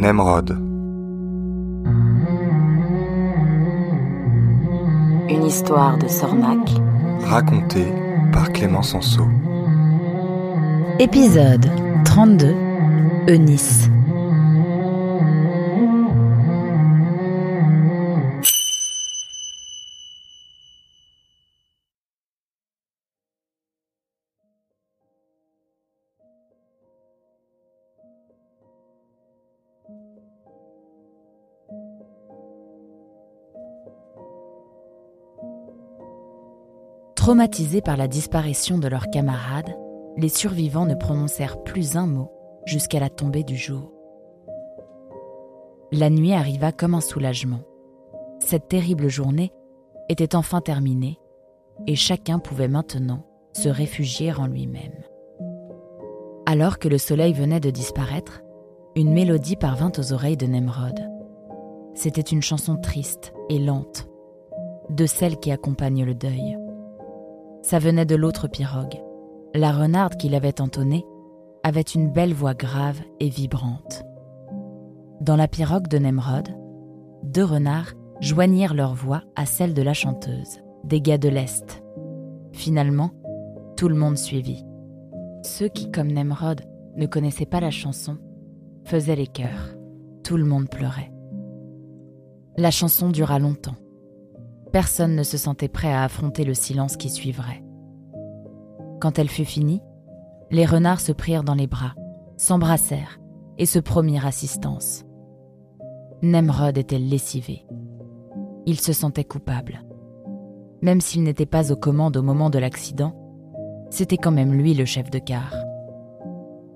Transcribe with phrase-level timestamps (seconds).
[0.00, 0.50] Nemrod.
[5.28, 6.70] Une histoire de Sornac.
[7.24, 7.92] Racontée
[8.32, 9.24] par Clément Sanso.
[11.00, 11.66] Épisode
[12.04, 12.54] 32.
[13.28, 13.90] Eunice.
[37.28, 39.76] Traumatisés par la disparition de leurs camarades,
[40.16, 42.32] les survivants ne prononcèrent plus un mot
[42.64, 43.92] jusqu'à la tombée du jour.
[45.92, 47.60] La nuit arriva comme un soulagement.
[48.38, 49.52] Cette terrible journée
[50.08, 51.18] était enfin terminée
[51.86, 55.04] et chacun pouvait maintenant se réfugier en lui-même.
[56.46, 58.40] Alors que le soleil venait de disparaître,
[58.96, 60.98] une mélodie parvint aux oreilles de Nemrod.
[61.92, 64.08] C'était une chanson triste et lente,
[64.88, 66.56] de celles qui accompagnent le deuil.
[67.62, 69.02] Ça venait de l'autre pirogue.
[69.54, 71.04] La renarde qui l'avait entonnée
[71.62, 74.04] avait une belle voix grave et vibrante.
[75.20, 76.48] Dans la pirogue de Nemrod,
[77.24, 81.82] deux renards joignirent leur voix à celle de la chanteuse, des gars de l'Est.
[82.52, 83.10] Finalement,
[83.76, 84.64] tout le monde suivit.
[85.42, 86.62] Ceux qui, comme Nemrod,
[86.96, 88.18] ne connaissaient pas la chanson,
[88.84, 89.76] faisaient les chœurs.
[90.24, 91.12] Tout le monde pleurait.
[92.56, 93.76] La chanson dura longtemps.
[94.72, 97.62] Personne ne se sentait prêt à affronter le silence qui suivrait.
[99.00, 99.82] Quand elle fut finie,
[100.50, 101.94] les renards se prirent dans les bras,
[102.36, 103.18] s'embrassèrent
[103.58, 105.04] et se promirent assistance.
[106.22, 107.66] Nemrod était lessivé.
[108.66, 109.82] Il se sentait coupable.
[110.82, 113.14] Même s'il n'était pas aux commandes au moment de l'accident,
[113.90, 115.54] c'était quand même lui le chef de car.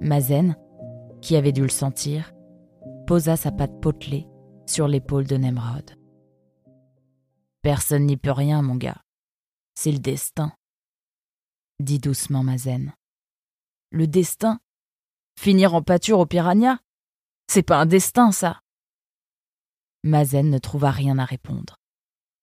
[0.00, 0.56] Mazen,
[1.20, 2.32] qui avait dû le sentir,
[3.06, 4.26] posa sa patte potelée
[4.66, 5.90] sur l'épaule de Nemrod.
[7.62, 9.02] Personne n'y peut rien, mon gars.
[9.74, 10.52] C'est le destin,
[11.78, 12.92] dit doucement Mazen.
[13.90, 14.60] Le destin?
[15.38, 16.80] Finir en pâture au piranha?
[17.48, 18.62] C'est pas un destin, ça
[20.02, 21.78] Mazen ne trouva rien à répondre.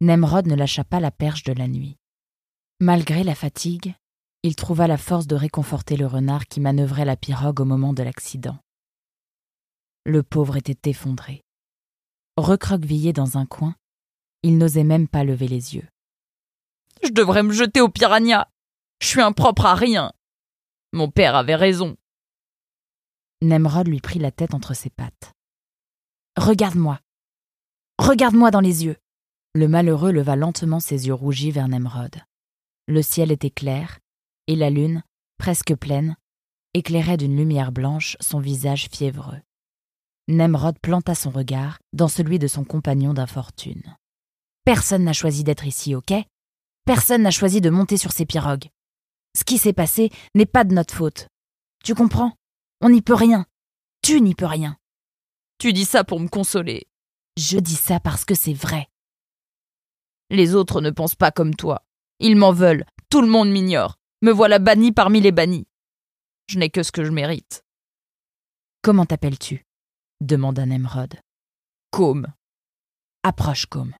[0.00, 1.96] Nemrod ne lâcha pas la perche de la nuit.
[2.80, 3.94] Malgré la fatigue,
[4.42, 8.02] il trouva la force de réconforter le renard qui manœuvrait la pirogue au moment de
[8.02, 8.58] l'accident.
[10.04, 11.44] Le pauvre était effondré.
[12.36, 13.76] Recroquevillé dans un coin,
[14.44, 15.88] il n'osait même pas lever les yeux.
[17.02, 18.50] Je devrais me jeter au piranha.
[19.00, 20.12] Je suis impropre à rien.
[20.92, 21.96] Mon père avait raison.
[23.40, 25.32] Nemrod lui prit la tête entre ses pattes.
[26.36, 27.00] Regarde-moi.
[27.98, 28.96] Regarde-moi dans les yeux.
[29.54, 32.14] Le malheureux leva lentement ses yeux rougis vers Nemrod.
[32.86, 33.98] Le ciel était clair,
[34.46, 35.02] et la lune,
[35.38, 36.16] presque pleine,
[36.74, 39.40] éclairait d'une lumière blanche son visage fiévreux.
[40.28, 43.96] Nemrod planta son regard dans celui de son compagnon d'infortune.
[44.64, 46.14] Personne n'a choisi d'être ici, ok?
[46.86, 48.70] Personne n'a choisi de monter sur ces pirogues.
[49.36, 51.28] Ce qui s'est passé n'est pas de notre faute.
[51.84, 52.32] Tu comprends?
[52.80, 53.46] On n'y peut rien.
[54.02, 54.78] Tu n'y peux rien.
[55.58, 56.86] Tu dis ça pour me consoler.
[57.36, 58.88] Je dis ça parce que c'est vrai.
[60.30, 61.84] Les autres ne pensent pas comme toi.
[62.20, 62.86] Ils m'en veulent.
[63.10, 63.98] Tout le monde m'ignore.
[64.22, 65.66] Me voilà banni parmi les bannis.
[66.46, 67.64] Je n'ai que ce que je mérite.
[68.82, 69.64] Comment t'appelles-tu?
[70.20, 71.14] demanda Nemrod.
[71.90, 72.32] Côme.
[73.22, 73.94] Approche, Côme.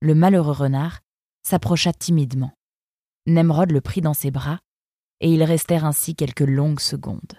[0.00, 1.00] Le malheureux renard
[1.42, 2.52] s'approcha timidement.
[3.26, 4.60] Nemrod le prit dans ses bras,
[5.20, 7.38] et ils restèrent ainsi quelques longues secondes.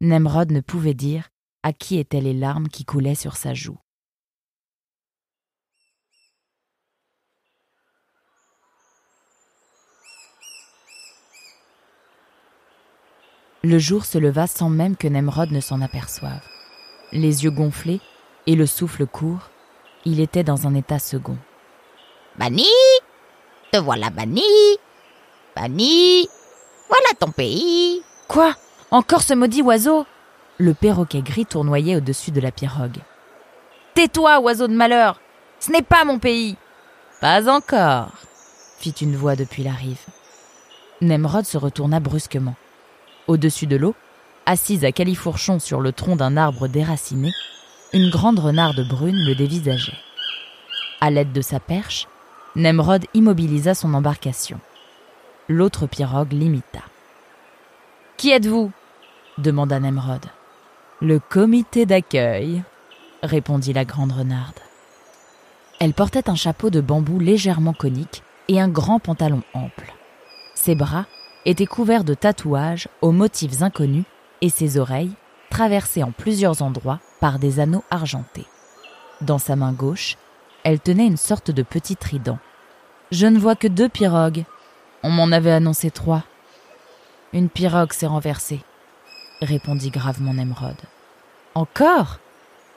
[0.00, 1.30] Nemrod ne pouvait dire
[1.62, 3.78] à qui étaient les larmes qui coulaient sur sa joue.
[13.64, 16.44] Le jour se leva sans même que Nemrod ne s'en aperçoive.
[17.12, 18.00] Les yeux gonflés
[18.48, 19.51] et le souffle court,
[20.04, 21.36] il était dans un état second.
[22.38, 22.66] Banni
[23.72, 24.42] Te voilà banni
[25.54, 26.28] Banni
[26.88, 28.54] Voilà ton pays Quoi?
[28.90, 30.06] Encore ce maudit oiseau?
[30.58, 32.98] Le perroquet gris tournoyait au-dessus de la pirogue.
[33.94, 35.20] Tais-toi, oiseau de malheur
[35.60, 36.56] Ce n'est pas mon pays
[37.20, 38.08] Pas encore
[38.82, 40.04] fit une voix depuis la rive.
[41.00, 42.56] Nemrod se retourna brusquement.
[43.28, 43.94] Au-dessus de l'eau,
[44.44, 47.30] assise à califourchon sur le tronc d'un arbre déraciné,
[47.92, 49.98] une grande renarde brune le dévisageait.
[51.00, 52.08] À l'aide de sa perche,
[52.56, 54.58] Nemrod immobilisa son embarcation.
[55.48, 56.80] L'autre pirogue l'imita.
[58.16, 58.70] Qui êtes-vous?
[59.36, 60.24] demanda Nemrod.
[61.00, 62.62] Le comité d'accueil,
[63.22, 64.60] répondit la grande renarde.
[65.78, 69.92] Elle portait un chapeau de bambou légèrement conique et un grand pantalon ample.
[70.54, 71.06] Ses bras
[71.44, 74.04] étaient couverts de tatouages aux motifs inconnus
[74.40, 75.12] et ses oreilles,
[75.50, 78.46] traversée en plusieurs endroits par des anneaux argentés.
[79.20, 80.16] Dans sa main gauche,
[80.64, 82.40] elle tenait une sorte de petit trident.
[83.12, 84.44] Je ne vois que deux pirogues.
[85.04, 86.24] On m'en avait annoncé trois.
[87.32, 88.64] Une pirogue s'est renversée,
[89.40, 90.74] répondit gravement Nemrod.
[91.54, 92.18] Encore?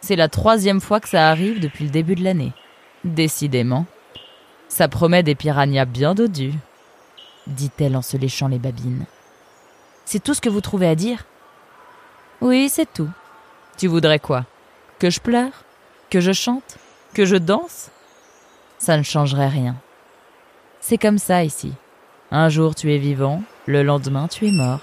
[0.02, 2.54] C'est la troisième fois que ça arrive depuis le début de l'année.
[3.04, 3.88] Décidément.
[4.68, 6.54] Ça promet des piranhas bien dodus,
[7.48, 9.06] dit-elle en se léchant les babines.
[10.06, 11.26] C'est tout ce que vous trouvez à dire?
[12.42, 13.10] Oui, c'est tout.
[13.78, 14.46] Tu voudrais quoi?
[15.00, 15.66] Que je pleure?
[16.10, 16.78] Que je chante?
[17.14, 17.92] Que je danse?
[18.78, 19.76] Ça ne changerait rien.
[20.80, 21.74] C'est comme ça ici.
[22.32, 24.80] Un jour tu es vivant, le lendemain tu es mort,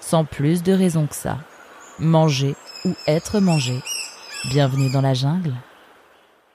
[0.00, 1.38] sans plus de raison que ça.
[1.98, 2.54] Manger
[2.84, 3.80] ou être mangé.
[4.50, 5.54] Bienvenue dans la jungle.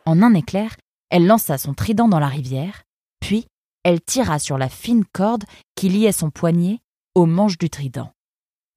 [0.05, 0.77] En un éclair,
[1.09, 2.83] elle lança son trident dans la rivière,
[3.19, 3.47] puis
[3.83, 5.43] elle tira sur la fine corde
[5.75, 6.79] qui liait son poignet
[7.15, 8.13] au manche du trident.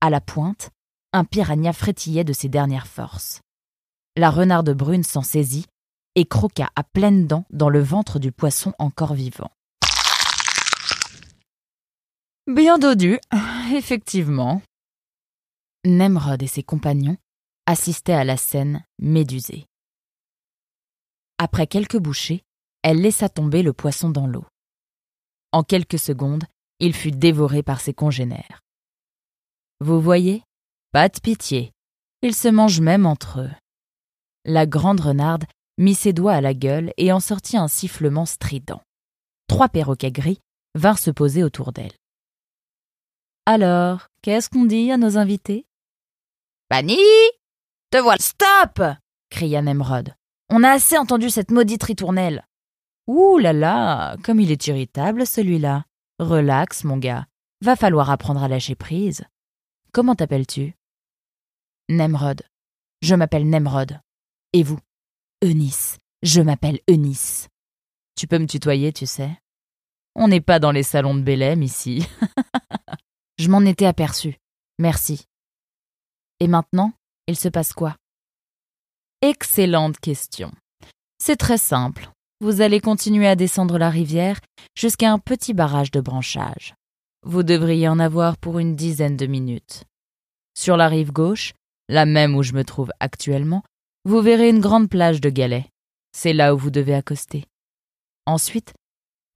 [0.00, 0.70] À la pointe,
[1.14, 3.40] un piranha frétillait de ses dernières forces.
[4.16, 5.66] La renarde brune s'en saisit
[6.16, 9.50] et croqua à pleines dents dans le ventre du poisson encore vivant.
[12.48, 13.18] Bien dodu,
[13.72, 14.60] effectivement.
[15.86, 17.16] Nemrod et ses compagnons
[17.66, 19.66] assistaient à la scène médusés.
[21.38, 22.42] Après quelques bouchées,
[22.82, 24.44] elle laissa tomber le poisson dans l'eau.
[25.52, 26.44] En quelques secondes,
[26.80, 28.62] il fut dévoré par ses congénères.
[29.80, 30.42] Vous voyez
[30.94, 31.72] Pas de pitié.
[32.22, 33.50] Ils se mangent même entre eux.
[34.44, 35.42] La grande renarde
[35.76, 38.80] mit ses doigts à la gueule et en sortit un sifflement strident.
[39.48, 40.38] Trois perroquets gris
[40.76, 41.90] vinrent se poser autour d'elle.
[43.44, 45.66] Alors, qu'est-ce qu'on dit à nos invités?
[46.70, 46.96] Banni
[47.90, 48.80] Te voilà Stop
[49.30, 50.14] cria Nemrod.
[50.48, 52.46] On a assez entendu cette maudite ritournelle.
[53.08, 55.86] Ouh là là, comme il est irritable celui-là.
[56.20, 57.26] Relax, mon gars.
[57.62, 59.24] Va falloir apprendre à lâcher prise.
[59.90, 60.76] Comment t'appelles-tu?
[61.90, 62.42] Nemrod.
[63.02, 64.00] Je m'appelle Nemrod.
[64.54, 64.78] Et vous?
[65.42, 65.98] Eunice.
[66.22, 67.48] Je m'appelle Eunice.
[68.16, 69.38] Tu peux me tutoyer, tu sais.
[70.14, 72.06] On n'est pas dans les salons de Bélem ici.
[73.38, 74.38] Je m'en étais aperçu.
[74.78, 75.26] Merci.
[76.40, 76.92] Et maintenant,
[77.26, 77.96] il se passe quoi?
[79.20, 80.52] Excellente question.
[81.18, 82.10] C'est très simple.
[82.40, 84.40] Vous allez continuer à descendre la rivière
[84.74, 86.74] jusqu'à un petit barrage de branchage.
[87.24, 89.84] Vous devriez en avoir pour une dizaine de minutes.
[90.56, 91.52] Sur la rive gauche,
[91.88, 93.62] la même où je me trouve actuellement,
[94.04, 95.68] vous verrez une grande plage de galets.
[96.12, 97.44] C'est là où vous devez accoster.
[98.26, 98.72] Ensuite,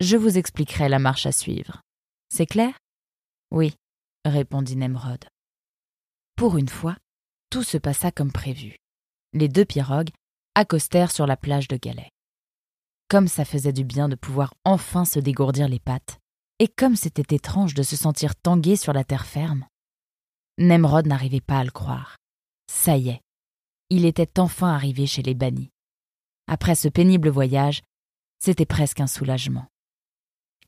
[0.00, 1.82] je vous expliquerai la marche à suivre.
[2.28, 2.78] C'est clair?
[3.50, 3.74] Oui,
[4.24, 5.24] répondit Nemrod.
[6.36, 6.96] Pour une fois,
[7.50, 8.76] tout se passa comme prévu
[9.32, 10.10] les deux pirogues
[10.54, 12.10] accostèrent sur la plage de Galets.
[13.08, 16.18] Comme ça faisait du bien de pouvoir enfin se dégourdir les pattes,
[16.58, 19.66] et comme c'était étrange de se sentir tangué sur la terre ferme.
[20.58, 22.16] Nemrod n'arrivait pas à le croire.
[22.70, 23.20] Ça y est,
[23.90, 25.70] il était enfin arrivé chez les bannis.
[26.46, 27.82] Après ce pénible voyage,
[28.38, 29.66] c'était presque un soulagement.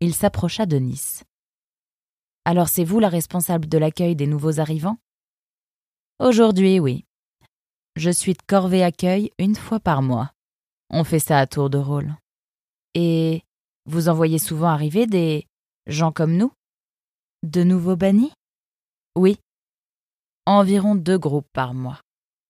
[0.01, 1.25] Il s'approcha de Nice.
[2.45, 4.99] Alors c'est vous la responsable de l'accueil des nouveaux arrivants?
[6.19, 7.05] Aujourd'hui, oui.
[7.97, 10.33] Je suis de corvée accueil une fois par mois.
[10.89, 12.15] On fait ça à tour de rôle.
[12.95, 13.43] Et
[13.85, 15.47] vous en voyez souvent arriver des
[15.87, 16.53] gens comme nous?
[17.43, 18.33] De nouveaux bannis?
[19.17, 19.39] Oui.
[20.53, 22.01] Environ deux groupes par mois.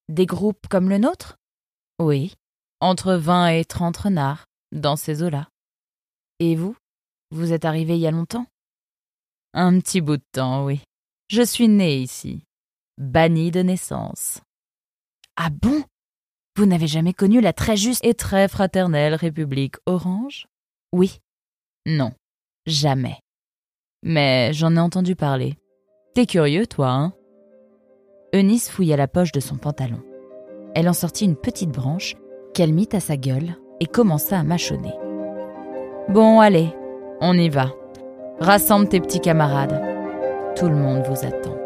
[0.09, 1.37] Des groupes comme le nôtre?
[1.99, 2.33] Oui.
[2.81, 5.51] Entre vingt et trente renards, dans ces eaux-là.
[6.39, 6.75] Et vous?
[7.31, 8.47] Vous êtes arrivé il y a longtemps?
[9.53, 10.81] Un petit bout de temps, oui.
[11.29, 12.43] Je suis né ici.
[12.97, 14.41] Banni de naissance.
[15.37, 15.85] Ah bon?
[16.57, 20.47] Vous n'avez jamais connu la très juste et très fraternelle République Orange?
[20.95, 21.19] Oui.
[21.85, 22.15] Non.
[22.65, 23.21] Jamais.
[24.03, 25.59] Mais j'en ai entendu parler.
[26.15, 27.13] T'es curieux, toi, hein?
[28.33, 30.01] Eunice fouilla la poche de son pantalon.
[30.77, 32.15] Elle en sortit une petite branche
[32.55, 34.95] qu'elle mit à sa gueule et commença à mâchonner.
[36.09, 36.69] Bon, allez,
[37.21, 37.73] on y va.
[38.39, 39.83] Rassemble tes petits camarades.
[40.55, 41.57] Tout le monde vous attend.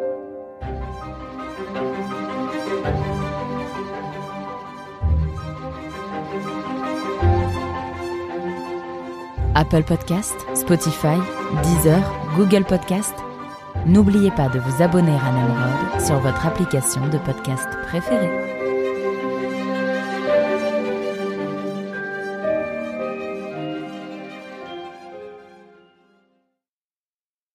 [9.55, 11.19] Apple Podcast, Spotify,
[11.63, 12.01] Deezer,
[12.37, 13.15] Google Podcast.
[13.87, 18.44] N'oubliez pas de vous abonner à Nemrod sur votre application de podcast préférée.